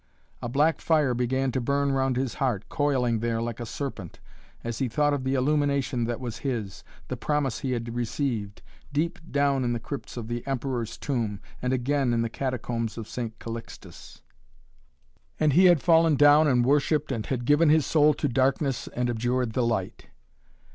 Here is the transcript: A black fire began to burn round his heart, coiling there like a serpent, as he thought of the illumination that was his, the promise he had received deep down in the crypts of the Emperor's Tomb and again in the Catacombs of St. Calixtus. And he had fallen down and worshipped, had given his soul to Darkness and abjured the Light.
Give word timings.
A 0.41 0.49
black 0.49 0.81
fire 0.81 1.13
began 1.13 1.51
to 1.51 1.61
burn 1.61 1.91
round 1.91 2.15
his 2.17 2.33
heart, 2.33 2.67
coiling 2.69 3.19
there 3.19 3.39
like 3.39 3.59
a 3.59 3.67
serpent, 3.67 4.19
as 4.63 4.79
he 4.79 4.87
thought 4.87 5.13
of 5.13 5.23
the 5.23 5.35
illumination 5.35 6.05
that 6.05 6.19
was 6.19 6.39
his, 6.39 6.83
the 7.07 7.15
promise 7.15 7.59
he 7.59 7.73
had 7.73 7.93
received 7.93 8.63
deep 8.91 9.19
down 9.29 9.63
in 9.63 9.73
the 9.73 9.79
crypts 9.79 10.17
of 10.17 10.27
the 10.27 10.41
Emperor's 10.47 10.97
Tomb 10.97 11.39
and 11.61 11.71
again 11.71 12.13
in 12.13 12.23
the 12.23 12.29
Catacombs 12.31 12.97
of 12.97 13.07
St. 13.07 13.37
Calixtus. 13.37 14.23
And 15.39 15.53
he 15.53 15.65
had 15.65 15.83
fallen 15.83 16.15
down 16.15 16.47
and 16.47 16.65
worshipped, 16.65 17.11
had 17.11 17.45
given 17.45 17.69
his 17.69 17.85
soul 17.85 18.15
to 18.15 18.27
Darkness 18.27 18.87
and 18.95 19.07
abjured 19.07 19.53
the 19.53 19.63
Light. 19.67 20.07